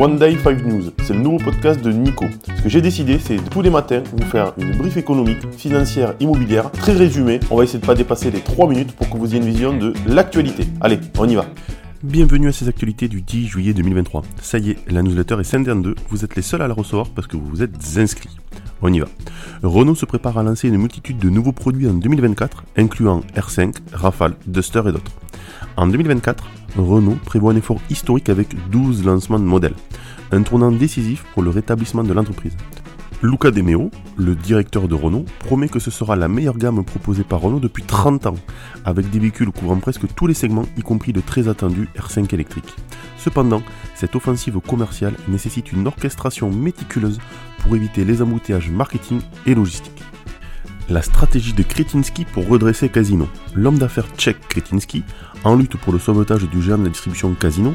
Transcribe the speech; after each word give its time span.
One 0.00 0.16
Day 0.16 0.36
5 0.38 0.64
News, 0.64 0.92
c'est 1.02 1.12
le 1.12 1.18
nouveau 1.18 1.38
podcast 1.38 1.82
de 1.82 1.90
Nico. 1.90 2.24
Ce 2.56 2.62
que 2.62 2.68
j'ai 2.68 2.80
décidé, 2.80 3.18
c'est 3.18 3.38
tous 3.50 3.62
les 3.62 3.70
matins 3.70 4.00
vous 4.12 4.24
faire 4.26 4.52
une 4.56 4.76
brief 4.76 4.96
économique, 4.96 5.40
financière, 5.56 6.14
immobilière, 6.20 6.70
très 6.70 6.92
résumée. 6.92 7.40
On 7.50 7.56
va 7.56 7.64
essayer 7.64 7.80
de 7.80 7.84
pas 7.84 7.96
dépasser 7.96 8.30
les 8.30 8.40
3 8.40 8.68
minutes 8.68 8.92
pour 8.92 9.10
que 9.10 9.16
vous 9.16 9.34
ayez 9.34 9.38
une 9.42 9.50
vision 9.50 9.76
de 9.76 9.92
l'actualité. 10.06 10.66
Allez, 10.80 11.00
on 11.18 11.28
y 11.28 11.34
va. 11.34 11.46
Bienvenue 12.04 12.46
à 12.46 12.52
ces 12.52 12.68
actualités 12.68 13.08
du 13.08 13.22
10 13.22 13.48
juillet 13.48 13.74
2023. 13.74 14.22
Ça 14.40 14.58
y 14.58 14.70
est, 14.70 14.76
la 14.88 15.02
newsletter 15.02 15.40
est 15.40 15.42
scindée 15.42 15.72
en 15.72 15.76
deux. 15.76 15.96
Vous 16.10 16.24
êtes 16.24 16.36
les 16.36 16.42
seuls 16.42 16.62
à 16.62 16.68
la 16.68 16.74
recevoir 16.74 17.08
parce 17.10 17.26
que 17.26 17.36
vous 17.36 17.46
vous 17.46 17.64
êtes 17.64 17.74
inscrits. 17.96 18.36
On 18.82 18.92
y 18.92 19.00
va. 19.00 19.06
Renault 19.64 19.96
se 19.96 20.06
prépare 20.06 20.38
à 20.38 20.44
lancer 20.44 20.68
une 20.68 20.78
multitude 20.78 21.18
de 21.18 21.28
nouveaux 21.28 21.50
produits 21.50 21.88
en 21.88 21.94
2024, 21.94 22.62
incluant 22.76 23.22
R5, 23.34 23.74
Rafale, 23.92 24.36
Duster 24.46 24.82
et 24.86 24.92
d'autres. 24.92 25.10
En 25.76 25.88
2024, 25.88 26.44
Renault 26.78 27.18
prévoit 27.24 27.52
un 27.52 27.56
effort 27.56 27.80
historique 27.90 28.28
avec 28.28 28.54
12 28.70 29.04
lancements 29.04 29.38
de 29.38 29.44
modèles, 29.44 29.74
un 30.32 30.42
tournant 30.42 30.72
décisif 30.72 31.24
pour 31.34 31.42
le 31.42 31.50
rétablissement 31.50 32.04
de 32.04 32.12
l'entreprise. 32.12 32.56
Luca 33.20 33.50
De 33.50 33.62
Meo, 33.62 33.90
le 34.16 34.36
directeur 34.36 34.86
de 34.86 34.94
Renault, 34.94 35.24
promet 35.40 35.68
que 35.68 35.80
ce 35.80 35.90
sera 35.90 36.14
la 36.14 36.28
meilleure 36.28 36.56
gamme 36.56 36.84
proposée 36.84 37.24
par 37.24 37.40
Renault 37.40 37.58
depuis 37.58 37.82
30 37.82 38.26
ans, 38.26 38.36
avec 38.84 39.10
des 39.10 39.18
véhicules 39.18 39.50
couvrant 39.50 39.78
presque 39.78 40.06
tous 40.14 40.28
les 40.28 40.34
segments, 40.34 40.66
y 40.76 40.82
compris 40.82 41.12
le 41.12 41.22
très 41.22 41.48
attendu 41.48 41.88
R5 41.96 42.32
électrique. 42.32 42.76
Cependant, 43.16 43.62
cette 43.96 44.14
offensive 44.14 44.60
commerciale 44.60 45.14
nécessite 45.26 45.72
une 45.72 45.88
orchestration 45.88 46.52
méticuleuse 46.52 47.18
pour 47.58 47.74
éviter 47.74 48.04
les 48.04 48.22
embouteillages 48.22 48.70
marketing 48.70 49.20
et 49.46 49.54
logistiques 49.56 49.97
la 50.88 51.02
stratégie 51.02 51.52
de 51.52 51.62
Kretinsky 51.62 52.24
pour 52.24 52.48
redresser 52.48 52.88
Casino. 52.88 53.28
L'homme 53.54 53.78
d'affaires 53.78 54.08
tchèque 54.16 54.40
Kretinsky, 54.48 55.04
en 55.44 55.54
lutte 55.54 55.76
pour 55.76 55.92
le 55.92 55.98
sauvetage 55.98 56.48
du 56.48 56.62
géant 56.62 56.78
de 56.78 56.84
la 56.84 56.90
distribution 56.90 57.32
Casino, 57.34 57.74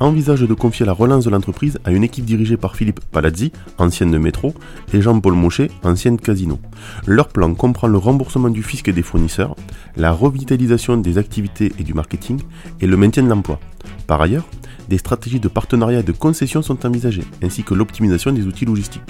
envisage 0.00 0.40
de 0.40 0.54
confier 0.54 0.86
la 0.86 0.92
relance 0.92 1.24
de 1.24 1.30
l'entreprise 1.30 1.78
à 1.84 1.92
une 1.92 2.04
équipe 2.04 2.24
dirigée 2.24 2.56
par 2.56 2.76
Philippe 2.76 3.00
Palazzi, 3.00 3.52
ancienne 3.78 4.10
de 4.10 4.18
Métro, 4.18 4.54
et 4.92 5.00
Jean-Paul 5.00 5.34
Mochet, 5.34 5.70
ancienne 5.82 6.18
Casino. 6.18 6.58
Leur 7.06 7.28
plan 7.28 7.54
comprend 7.54 7.86
le 7.86 7.98
remboursement 7.98 8.50
du 8.50 8.62
fisc 8.62 8.88
et 8.88 8.92
des 8.92 9.02
fournisseurs, 9.02 9.54
la 9.96 10.12
revitalisation 10.12 10.96
des 10.96 11.18
activités 11.18 11.72
et 11.78 11.82
du 11.82 11.94
marketing, 11.94 12.40
et 12.80 12.86
le 12.86 12.96
maintien 12.96 13.22
de 13.22 13.28
l'emploi. 13.28 13.60
Par 14.06 14.20
ailleurs, 14.20 14.44
des 14.88 14.98
stratégies 14.98 15.40
de 15.40 15.48
partenariat 15.48 16.00
et 16.00 16.04
de 16.04 16.12
concession 16.12 16.62
sont 16.62 16.84
envisagées, 16.86 17.24
ainsi 17.42 17.62
que 17.62 17.74
l'optimisation 17.74 18.32
des 18.32 18.46
outils 18.46 18.64
logistiques. 18.64 19.02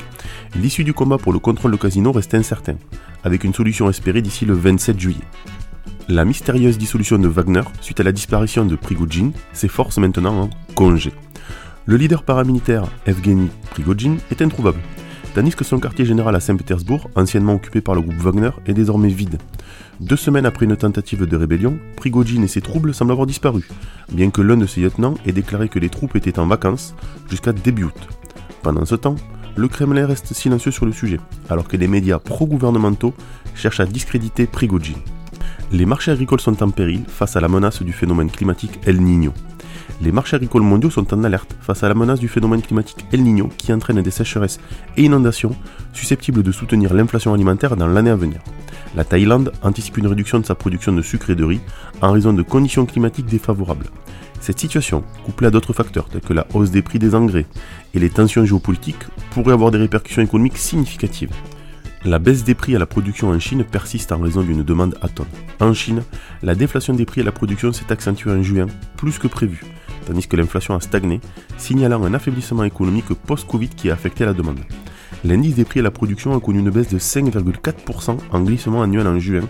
L'issue 0.57 0.85
du 0.85 0.93
combat 0.93 1.19
pour 1.19 1.33
le 1.33 1.39
contrôle 1.39 1.73
de 1.73 1.77
casino 1.77 2.13
reste 2.13 2.35
incertaine, 2.35 2.79
avec 3.25 3.45
une 3.45 3.55
solution 3.55 3.89
espérée 3.89 4.23
d'ici 4.23 4.45
le 4.45 4.55
27 4.55 4.99
juillet. 4.99 5.25
La 6.09 6.25
mystérieuse 6.25 6.79
dissolution 6.79 7.19
de 7.19 7.29
Wagner, 7.29 7.63
suite 7.81 8.01
à 8.01 8.03
la 8.03 8.13
disparition 8.13 8.67
de 8.67 8.77
Prigogine, 8.77 9.33
s'efforce 9.53 9.99
maintenant 9.99 10.43
en 10.43 10.51
congé. 10.75 11.13
Le 11.87 11.97
leader 11.97 12.23
paramilitaire 12.23 12.85
Evgeny 13.07 13.49
Prigogine 13.71 14.19
est 14.31 14.43
introuvable, 14.43 14.81
tandis 15.35 15.55
que 15.55 15.65
son 15.65 15.81
quartier 15.81 16.05
général 16.05 16.37
à 16.37 16.41
Saint-Pétersbourg, 16.41 17.11
anciennement 17.17 17.55
occupé 17.55 17.81
par 17.81 17.97
le 17.97 18.03
groupe 18.03 18.17
Wagner, 18.17 18.51
est 18.67 18.73
désormais 18.73 19.09
vide. 19.09 19.39
Deux 20.01 20.17
semaines 20.17 20.47
après 20.47 20.65
une 20.65 20.77
tentative 20.77 21.27
de 21.27 21.37
rébellion, 21.37 21.77
Prigogine 21.97 22.45
et 22.45 22.49
ses 22.49 22.61
troubles 22.61 22.95
semblent 22.95 23.13
avoir 23.13 23.27
disparu, 23.27 23.69
bien 24.13 24.31
que 24.31 24.41
l'un 24.41 24.57
de 24.57 24.67
ses 24.67 24.81
lieutenants 24.81 25.15
ait 25.27 25.33
déclaré 25.33 25.69
que 25.69 25.81
les 25.81 25.89
troupes 25.89 26.15
étaient 26.15 26.39
en 26.39 26.47
vacances 26.47 26.95
jusqu'à 27.29 27.53
début 27.53 27.85
août. 27.85 28.09
Pendant 28.63 28.85
ce 28.85 28.95
temps, 28.95 29.17
le 29.57 29.69
Kremlin 29.69 30.07
reste 30.07 30.33
silencieux 30.33 30.71
sur 30.71 30.87
le 30.87 30.93
sujet, 30.93 31.21
alors 31.49 31.67
que 31.67 31.77
les 31.77 31.89
médias 31.89 32.19
pro-gouvernementaux 32.19 33.15
cherchent 33.55 33.81
à 33.81 33.87
discréditer 33.87 34.47
Prigogine. 34.47 34.97
Les 35.73 35.87
marchés 35.87 36.13
agricoles 36.13 36.41
sont 36.41 36.63
en 36.63 36.71
péril 36.71 37.05
face 37.09 37.37
à 37.37 37.41
la 37.41 37.49
menace 37.49 37.83
du 37.83 37.93
phénomène 37.93 38.31
climatique 38.31 38.79
El 38.87 39.01
Niño. 39.01 39.33
Les 40.01 40.13
marchés 40.13 40.37
agricoles 40.37 40.63
mondiaux 40.63 40.91
sont 40.91 41.15
en 41.15 41.25
alerte 41.25 41.57
face 41.61 41.83
à 41.83 41.89
la 41.89 41.95
menace 41.95 42.21
du 42.21 42.29
phénomène 42.29 42.63
climatique 42.63 43.05
El 43.13 43.23
Niño 43.23 43.49
qui 43.57 43.73
entraîne 43.73 44.03
des 44.03 44.11
sécheresses 44.11 44.61
et 44.97 45.05
inondations 45.05 45.55
susceptibles 45.93 46.43
de 46.43 46.53
soutenir 46.53 46.93
l'inflation 46.95 47.33
alimentaire 47.33 47.77
dans 47.77 47.87
l'année 47.87 48.11
à 48.11 48.17
venir 48.17 48.41
la 48.95 49.05
Thaïlande 49.05 49.53
anticipe 49.63 49.97
une 49.99 50.07
réduction 50.07 50.39
de 50.39 50.47
sa 50.47 50.55
production 50.55 50.93
de 50.93 51.03
sucre 51.03 51.31
et 51.31 51.35
de 51.35 51.45
riz 51.45 51.61
en 52.01 52.13
raison 52.13 52.33
de 52.33 52.43
conditions 52.43 52.87
climatiques 52.87 53.27
défavorables. 53.27 53.87
Cette 54.41 54.61
situation, 54.61 55.05
couplée 55.25 55.49
à 55.49 55.51
d'autres 55.51 55.73
facteurs 55.73 56.09
tels 56.09 56.21
que 56.21 56.33
la 56.33 56.47
hausse 56.55 56.71
des 56.71 56.83
prix 56.83 56.99
des 56.99 57.15
engrais 57.15 57.47
et 57.95 57.99
les 57.99 58.11
tensions 58.11 58.45
géopolitiques, 58.45 59.05
pourrait 59.31 59.55
avoir 59.55 59.71
des 59.71 59.79
répercussions 59.79 60.23
économiques 60.23 60.59
significatives. 60.59 61.35
La 62.05 62.19
baisse 62.19 62.45
des 62.45 62.55
prix 62.55 62.77
à 62.77 62.79
la 62.79 62.87
production 62.87 63.31
en 63.31 63.39
Chine 63.39 63.65
persiste 63.65 64.13
en 64.13 64.19
raison 64.19 64.43
d'une 64.43 64.63
demande 64.63 64.97
à 65.01 65.09
tonnes. 65.09 65.27
En 65.61 65.73
Chine, 65.73 66.03
la 66.43 66.55
déflation 66.55 66.93
des 66.93 67.07
prix 67.07 67.23
à 67.23 67.25
la 67.25 67.33
production 67.33 67.73
s'est 67.73 67.91
accentuée 67.91 68.31
en 68.31 68.43
juin 68.43 68.67
plus 68.99 69.19
que 69.19 69.27
prévu, 69.27 69.63
tandis 70.07 70.27
que 70.27 70.37
l'inflation 70.37 70.75
a 70.75 70.81
stagné, 70.81 71.21
signalant 71.57 72.05
un 72.05 72.15
affaiblissement 72.15 72.65
économique 72.65 73.13
post-Covid 73.27 73.71
qui 73.71 73.91
a 73.91 73.95
affecté 73.95 74.25
la 74.25 74.33
demande. 74.33 74.61
L'indice 75.25 75.55
des 75.55 75.65
prix 75.65 75.81
à 75.81 75.83
la 75.83 75.91
production 75.91 76.37
a 76.37 76.41
connu 76.41 76.59
une 76.59 76.71
baisse 76.71 76.89
de 76.89 76.99
5,4% 76.99 78.19
en 78.31 78.41
glissement 78.43 78.83
annuel 78.83 79.07
en 79.07 79.19
juin, 79.19 79.49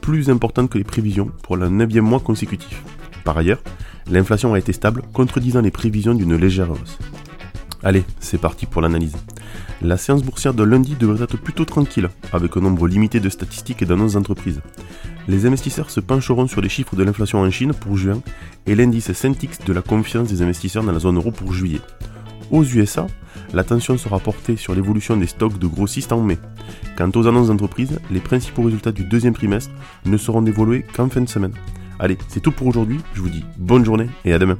plus 0.00 0.30
importante 0.30 0.68
que 0.68 0.78
les 0.78 0.84
prévisions 0.84 1.30
pour 1.42 1.56
le 1.56 1.68
9e 1.68 2.00
mois 2.00 2.20
consécutif. 2.20 2.82
Par 3.24 3.38
ailleurs, 3.38 3.62
l'inflation 4.10 4.52
a 4.54 4.58
été 4.58 4.72
stable, 4.72 5.02
contredisant 5.12 5.60
les 5.60 5.70
prévisions 5.70 6.14
d'une 6.14 6.34
légère 6.34 6.72
hausse. 6.72 6.98
Allez, 7.84 8.04
c'est 8.20 8.40
parti 8.40 8.66
pour 8.66 8.82
l'analyse. 8.82 9.16
La 9.80 9.96
séance 9.96 10.22
boursière 10.22 10.54
de 10.54 10.62
lundi 10.62 10.94
devrait 10.98 11.24
être 11.24 11.36
plutôt 11.36 11.64
tranquille, 11.64 12.08
avec 12.32 12.56
un 12.56 12.60
nombre 12.60 12.86
limité 12.86 13.20
de 13.20 13.28
statistiques 13.28 13.82
et 13.82 13.86
d'annonces 13.86 14.12
d'entreprises. 14.12 14.60
Les 15.28 15.46
investisseurs 15.46 15.90
se 15.90 16.00
pencheront 16.00 16.46
sur 16.46 16.60
les 16.60 16.68
chiffres 16.68 16.96
de 16.96 17.04
l'inflation 17.04 17.40
en 17.40 17.50
Chine 17.50 17.72
pour 17.72 17.96
juin 17.96 18.20
et 18.66 18.74
l'indice 18.74 19.12
Centix 19.12 19.58
de 19.64 19.72
la 19.72 19.82
confiance 19.82 20.28
des 20.28 20.42
investisseurs 20.42 20.82
dans 20.82 20.92
la 20.92 20.98
zone 20.98 21.16
euro 21.16 21.30
pour 21.30 21.52
juillet. 21.52 21.80
Aux 22.50 22.64
USA, 22.64 23.06
l'attention 23.54 23.96
sera 23.96 24.18
portée 24.18 24.56
sur 24.56 24.74
l'évolution 24.74 25.16
des 25.16 25.26
stocks 25.26 25.58
de 25.58 25.66
grossistes 25.66 26.12
en 26.12 26.20
mai. 26.20 26.38
Quant 26.96 27.10
aux 27.14 27.26
annonces 27.26 27.48
d'entreprise, 27.48 28.00
les 28.10 28.20
principaux 28.20 28.62
résultats 28.62 28.92
du 28.92 29.04
deuxième 29.04 29.34
trimestre 29.34 29.72
ne 30.04 30.16
seront 30.16 30.42
dévoilés 30.42 30.84
qu'en 30.94 31.08
fin 31.08 31.20
de 31.20 31.28
semaine. 31.28 31.54
Allez, 31.98 32.18
c'est 32.28 32.40
tout 32.40 32.52
pour 32.52 32.66
aujourd'hui, 32.66 32.98
je 33.14 33.20
vous 33.20 33.30
dis 33.30 33.44
bonne 33.58 33.84
journée 33.84 34.08
et 34.24 34.32
à 34.32 34.38
demain. 34.38 34.58